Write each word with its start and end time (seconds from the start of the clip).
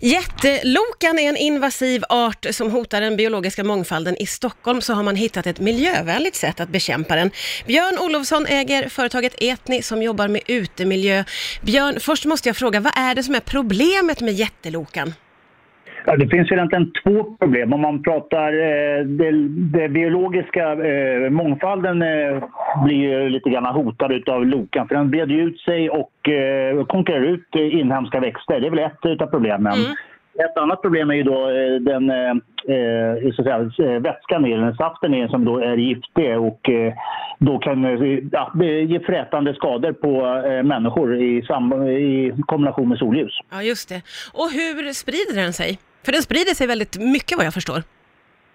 Jättelokan 0.00 1.18
är 1.18 1.28
en 1.28 1.36
invasiv 1.36 2.02
art 2.08 2.46
som 2.50 2.70
hotar 2.70 3.00
den 3.00 3.16
biologiska 3.16 3.64
mångfalden. 3.64 4.16
I 4.16 4.26
Stockholm 4.26 4.80
så 4.80 4.94
har 4.94 5.02
man 5.02 5.16
hittat 5.16 5.46
ett 5.46 5.60
miljövänligt 5.60 6.34
sätt 6.34 6.60
att 6.60 6.68
bekämpa 6.68 7.16
den. 7.16 7.30
Björn 7.66 7.98
Olofsson 8.04 8.46
äger 8.48 8.88
företaget 8.88 9.34
Etni 9.42 9.82
som 9.82 10.02
jobbar 10.02 10.28
med 10.28 10.40
utemiljö. 10.48 11.24
Björn, 11.62 11.94
först 12.00 12.24
måste 12.24 12.48
jag 12.48 12.56
fråga, 12.56 12.80
vad 12.80 12.92
är 12.96 13.14
det 13.14 13.22
som 13.22 13.34
är 13.34 13.40
problemet 13.40 14.20
med 14.20 14.34
jättelokan? 14.34 15.12
Ja, 16.06 16.16
det 16.16 16.28
finns 16.28 16.52
egentligen 16.52 16.92
två 17.02 17.24
problem. 17.40 17.72
Om 17.72 17.80
man 17.80 18.02
pratar 18.02 18.52
eh, 18.52 19.04
den 19.04 19.92
biologiska 19.92 20.72
eh, 20.72 21.30
mångfalden 21.30 22.02
eh, 22.02 22.42
blir 22.84 22.96
ju 22.96 23.28
lite 23.28 23.50
grann 23.50 23.66
hotad 23.66 24.28
av 24.28 24.46
lokan 24.46 24.88
för 24.88 24.94
den 24.94 25.10
breder 25.10 25.34
ut 25.34 25.60
sig 25.60 25.90
och 25.90 26.28
eh, 26.28 26.84
konkurrerar 26.84 27.24
ut 27.24 27.54
eh, 27.56 27.80
inhemska 27.80 28.20
växter. 28.20 28.60
Det 28.60 28.66
är 28.66 28.70
väl 28.70 29.14
ett 29.14 29.22
av 29.22 29.26
problemen. 29.26 29.72
Mm. 29.72 29.92
Ett 30.38 30.58
annat 30.58 30.82
problem 30.82 31.10
är 31.10 31.14
ju 31.14 31.22
då 31.22 31.50
eh, 31.50 31.74
den 31.80 32.10
eh, 32.10 33.32
så 33.36 33.50
att 33.50 33.74
säga, 33.74 33.98
vätskan 33.98 34.46
i 34.46 34.56
den, 34.56 34.74
saften 34.76 35.14
i 35.14 35.20
den 35.20 35.28
som 35.28 35.44
då 35.44 35.58
är 35.58 35.76
giftig 35.76 36.38
och 36.38 36.68
eh, 36.68 36.92
då 37.38 37.58
kan 37.58 37.82
ja, 38.32 38.52
ge 38.64 39.00
frätande 39.00 39.54
skador 39.54 39.92
på 39.92 40.26
eh, 40.48 40.62
människor 40.62 41.16
i, 41.16 41.42
sam- 41.42 41.88
i 41.88 42.34
kombination 42.46 42.88
med 42.88 42.98
solljus. 42.98 43.38
Ja, 43.50 43.62
just 43.62 43.88
det. 43.88 44.02
Och 44.32 44.50
hur 44.50 44.92
sprider 44.92 45.42
den 45.42 45.52
sig? 45.52 45.78
För 46.04 46.12
den 46.12 46.22
sprider 46.22 46.54
sig 46.54 46.66
väldigt 46.66 46.98
mycket 46.98 47.36
vad 47.38 47.46
jag 47.46 47.54
förstår. 47.54 47.82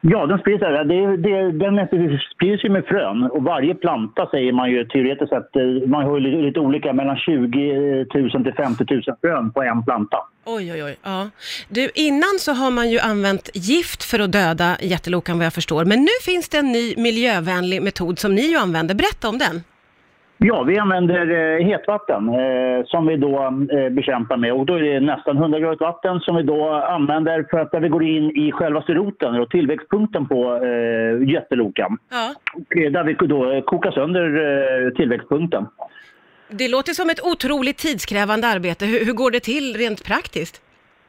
Ja, 0.02 0.26
den 0.26 0.40
sprids. 0.40 0.60
Det, 0.60 1.18
det, 1.18 1.52
den 1.52 1.88
sprids 2.36 2.64
ju 2.64 2.70
med 2.70 2.86
frön 2.86 3.24
och 3.24 3.44
varje 3.44 3.76
planta 3.76 4.28
säger 4.32 4.52
man 4.52 4.72
ju 4.72 4.86
teoretiskt 4.86 5.30
sett, 5.30 5.56
eh, 5.56 5.90
man 5.90 6.04
har 6.04 6.18
ju 6.18 6.20
lite, 6.20 6.38
lite 6.38 6.60
olika, 6.60 6.94
mellan 6.94 7.18
20 7.18 8.06
000 8.14 8.44
till 8.44 8.54
50 8.54 8.86
000 8.90 9.04
frön 9.22 9.52
på 9.52 9.64
en 9.64 9.84
planta. 9.84 10.18
Oj, 10.46 10.74
oj, 10.74 10.84
oj. 10.84 10.96
Ja. 11.04 11.30
Du, 11.70 11.90
innan 11.96 12.40
så 12.40 12.54
har 12.54 12.72
man 12.72 12.90
ju 12.90 13.00
använt 13.00 13.50
gift 13.54 14.04
för 14.04 14.20
att 14.20 14.32
döda 14.32 14.78
jättelokan 14.82 15.38
vad 15.38 15.46
jag 15.46 15.54
förstår. 15.54 15.86
Men 15.86 16.00
nu 16.00 16.16
finns 16.26 16.50
det 16.50 16.58
en 16.58 16.72
ny 16.72 16.94
miljövänlig 16.98 17.82
metod 17.82 18.20
som 18.20 18.36
ni 18.36 18.42
ju 18.42 18.58
använder. 18.58 18.96
Berätta 18.96 19.30
om 19.30 19.38
den. 19.38 19.64
Ja, 20.44 20.64
vi 20.64 20.78
använder 20.78 21.28
eh, 21.30 21.66
hetvatten 21.66 22.30
eh, 22.30 22.86
som 22.86 23.08
vi 23.08 23.18
då 23.18 23.44
eh, 23.72 23.90
bekämpar 23.90 24.38
med 24.38 24.54
och 24.54 24.66
då 24.66 24.74
är 24.74 24.82
det 24.82 25.00
nästan 25.00 25.38
100 25.38 25.60
grader 25.60 25.78
vatten 25.78 26.20
som 26.20 26.36
vi 26.36 26.44
då 26.44 26.70
använder 26.70 27.48
för 27.50 27.60
att 27.60 27.72
där 27.72 27.80
vi 27.80 27.90
går 27.90 28.04
in 28.04 28.32
i 28.38 28.52
själva 28.52 28.82
roten 28.82 29.36
och 29.36 29.50
tillväxtpunkten 29.50 30.28
på 30.28 30.56
eh, 30.56 31.30
jättelokan. 31.34 31.98
Ja. 32.10 32.34
Där 32.70 33.04
vi 33.04 33.14
då 33.28 33.62
kokar 33.62 33.92
sönder 33.92 34.26
eh, 34.26 34.94
tillväxtpunkten. 34.94 35.66
Det 36.50 36.68
låter 36.68 36.94
som 36.94 37.10
ett 37.10 37.22
otroligt 37.24 37.78
tidskrävande 37.78 38.48
arbete. 38.48 38.86
Hur, 38.86 39.06
hur 39.06 39.14
går 39.14 39.32
det 39.32 39.40
till 39.40 39.76
rent 39.78 40.06
praktiskt? 40.06 40.62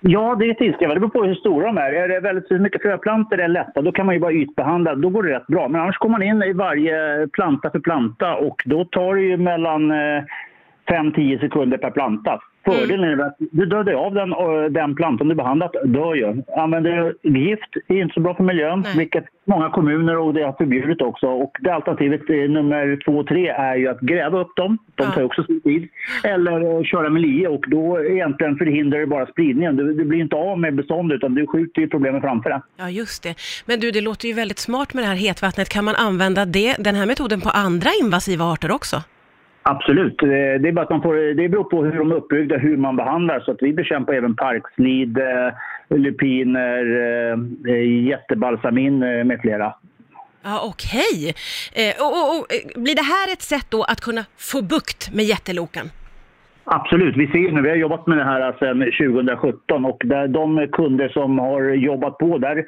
Ja, 0.04 0.36
det 0.38 0.44
är 0.44 0.54
tidskrävande. 0.54 0.94
Det 0.94 1.00
beror 1.00 1.22
på 1.22 1.24
hur 1.24 1.34
stora 1.34 1.66
de 1.66 1.78
är. 1.78 1.92
Är 1.92 2.08
det 2.08 2.20
väldigt 2.20 2.60
mycket 2.60 2.82
fröplantor 2.82 3.40
är 3.40 3.48
lätta, 3.48 3.82
då 3.82 3.92
kan 3.92 4.06
man 4.06 4.14
ju 4.14 4.20
bara 4.20 4.32
ytbehandla. 4.32 4.94
Då 4.94 5.08
går 5.08 5.22
det 5.22 5.36
rätt 5.36 5.46
bra. 5.46 5.68
Men 5.68 5.80
annars 5.80 5.98
kommer 5.98 6.18
man 6.18 6.22
in 6.22 6.42
i 6.42 6.52
varje 6.52 7.28
planta 7.32 7.70
för 7.70 7.80
planta 7.80 8.34
och 8.34 8.62
då 8.64 8.84
tar 8.84 9.14
det 9.14 9.22
ju 9.22 9.36
mellan 9.36 9.90
eh, 9.90 10.22
5-10 10.92 11.40
sekunder 11.40 11.78
per 11.78 11.90
planta. 11.90 12.40
Fördelen 12.64 13.20
är 13.20 13.24
att 13.26 13.36
du 13.38 13.66
dödar 13.66 13.92
av 13.92 14.14
den, 14.14 14.30
den 14.72 14.94
plantan 14.94 15.28
du 15.28 15.34
behandlat 15.34 15.72
dör 15.84 16.14
ju. 16.14 16.42
Använder 16.56 17.14
du 17.22 17.38
gift 17.40 17.70
är 17.88 18.02
inte 18.02 18.14
så 18.14 18.20
bra 18.20 18.34
för 18.34 18.44
miljön, 18.44 18.80
Nej. 18.80 18.96
vilket 18.98 19.24
många 19.44 19.70
kommuner 19.70 20.16
och 20.18 20.34
det 20.34 20.42
har 20.42 20.52
förbjudit 20.52 21.02
också. 21.02 21.26
Och 21.26 21.56
det 21.60 21.74
alternativet 21.74 22.20
eh, 22.30 22.36
nummer 22.36 23.00
två 23.04 23.12
och 23.18 23.26
tre 23.26 23.48
är 23.48 23.76
ju 23.76 23.88
att 23.88 24.00
gräva 24.00 24.40
upp 24.40 24.56
dem. 24.56 24.78
De 24.94 25.04
Ja. 25.04 25.10
tar 25.10 25.20
ju 25.20 25.26
också 25.26 25.44
sin 25.44 25.60
tid. 25.60 25.88
Eller 26.24 26.76
eh, 26.78 26.82
köra 26.84 27.10
med 27.10 27.22
lie 27.22 27.46
och 27.48 27.64
då 27.68 28.04
egentligen 28.04 28.56
förhindrar 28.56 28.98
det 28.98 29.06
bara 29.06 29.26
spridningen. 29.26 29.76
Du, 29.76 29.94
du 29.94 30.04
blir 30.04 30.20
inte 30.20 30.36
av 30.36 30.58
med 30.58 30.74
beståndet 30.74 31.16
utan 31.16 31.34
du 31.34 31.46
skjuter 31.46 31.80
ju 31.80 31.88
problemen 31.88 32.20
framför 32.20 32.50
dig. 32.50 32.60
Ja, 32.76 32.90
just 32.90 33.22
det. 33.22 33.34
Men 33.66 33.80
du, 33.80 33.90
det 33.90 34.00
låter 34.00 34.28
ju 34.28 34.34
väldigt 34.34 34.58
smart 34.58 34.94
med 34.94 35.04
det 35.04 35.08
här 35.08 35.16
hetvattnet. 35.16 35.68
Kan 35.68 35.84
man 35.84 35.94
använda 35.94 36.44
det, 36.44 36.76
den 36.78 36.94
här 36.94 37.06
metoden 37.06 37.40
på 37.40 37.48
andra 37.48 37.90
invasiva 38.02 38.44
arter 38.44 38.70
också? 38.70 38.96
Absolut. 39.62 40.22
Eh, 40.22 40.28
Det, 40.28 40.68
är 40.68 40.72
bara 40.72 40.84
att 40.84 40.90
man 40.90 41.02
får, 41.02 41.34
det 41.34 41.48
beror 41.48 41.64
på 41.64 41.84
hur 41.84 41.98
de 41.98 42.10
är 42.10 42.16
uppbyggda, 42.16 42.56
hur 42.58 42.76
man 42.76 42.96
behandlar. 42.96 43.40
Så 43.40 43.50
att 43.50 43.62
vi 43.62 43.72
bekämpar 43.72 44.12
även 44.12 44.36
parkslid, 44.36 45.18
eh, 45.18 45.98
lupiner, 45.98 46.84
eh, 47.68 48.06
jättebalsamin 48.06 48.98
med 48.98 49.40
flera. 49.40 49.74
Ja, 50.44 50.60
okej. 50.64 51.34
Eh, 51.72 52.02
och, 52.04 52.12
och, 52.12 52.38
och, 52.38 52.46
blir 52.82 52.94
det 52.94 53.02
här 53.02 53.32
ett 53.32 53.42
sätt 53.42 53.66
då 53.68 53.82
att 53.82 54.00
kunna 54.00 54.24
få 54.38 54.62
bukt 54.62 55.14
med 55.14 55.24
jättelokan? 55.24 55.90
Absolut. 56.64 57.16
Vi 57.16 57.26
ser 57.26 57.52
nu, 57.52 57.62
vi 57.62 57.68
har 57.68 57.76
jobbat 57.76 58.06
med 58.06 58.18
det 58.18 58.24
här 58.24 58.56
sedan 58.58 58.78
2017 58.78 59.84
och 59.84 60.02
där 60.04 60.28
de 60.28 60.68
kunder 60.72 61.08
som 61.08 61.38
har 61.38 61.62
jobbat 61.62 62.18
på 62.18 62.38
där 62.38 62.64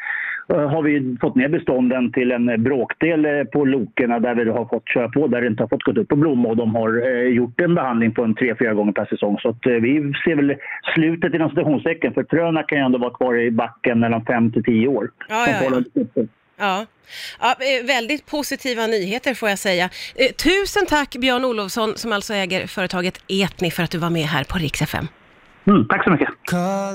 har 0.48 0.82
vi 0.82 1.16
fått 1.20 1.34
ner 1.34 1.48
bestånden 1.48 2.12
till 2.12 2.32
en 2.32 2.62
bråkdel 2.62 3.24
eh, 3.24 3.44
på 3.44 3.64
lokerna 3.64 4.20
där 4.20 4.34
vi 4.34 4.50
har 4.50 4.64
fått 4.64 4.88
köra 4.88 5.08
på, 5.08 5.26
där 5.26 5.40
det 5.40 5.46
inte 5.46 5.62
har 5.62 5.68
fått 5.68 5.82
gått 5.82 5.98
upp 5.98 6.08
på 6.08 6.16
blomma 6.16 6.48
och 6.48 6.56
de 6.56 6.74
har 6.74 7.06
eh, 7.06 7.28
gjort 7.28 7.60
en 7.60 7.74
behandling 7.74 8.14
på 8.14 8.24
en 8.24 8.34
tre, 8.34 8.54
fyra 8.58 8.74
gånger 8.74 8.92
per 8.92 9.06
säsong. 9.06 9.38
Så 9.38 9.48
att, 9.48 9.66
eh, 9.66 9.72
vi 9.72 10.12
ser 10.24 10.36
väl 10.36 10.56
slutet 10.94 11.34
inom 11.34 11.50
citationstecken 11.50 12.14
för 12.14 12.26
fröna 12.30 12.62
kan 12.62 12.78
ju 12.78 12.84
ändå 12.84 12.98
vara 12.98 13.14
kvar 13.14 13.38
i 13.38 13.50
backen 13.50 14.00
mellan 14.00 14.24
fem 14.24 14.52
till 14.52 14.64
tio 14.64 14.88
år. 14.88 15.10
Ja, 15.28 15.46
ja, 15.48 16.86
ja. 17.40 17.50
eh, 17.50 17.86
väldigt 17.86 18.26
positiva 18.26 18.86
nyheter 18.86 19.34
får 19.34 19.48
jag 19.48 19.58
säga. 19.58 19.84
Eh, 20.16 20.32
tusen 20.32 20.86
tack 20.88 21.16
Björn 21.16 21.44
Olofsson 21.44 21.96
som 21.96 22.12
alltså 22.12 22.34
äger 22.34 22.66
företaget 22.66 23.20
Etni 23.28 23.70
för 23.70 23.82
att 23.82 23.90
du 23.90 23.98
var 23.98 24.10
med 24.10 24.26
här 24.26 24.44
på 24.44 24.58
Rix 24.58 24.82
FM. 24.82 25.06
Mm, 25.66 25.88
tack 25.88 26.04
så 26.04 26.10
mycket. 26.10 26.28